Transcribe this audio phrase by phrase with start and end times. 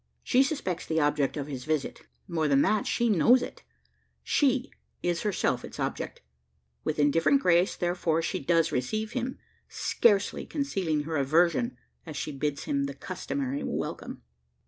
[0.23, 3.61] She suspects the object of his visit; more than that, she knows it:
[4.23, 4.71] she
[5.03, 6.21] is herself its object.
[6.83, 9.37] With indifferent grace, therefore, does she receive him:
[9.69, 14.23] scarcely concealing her aversion as she bids him the customary welcome.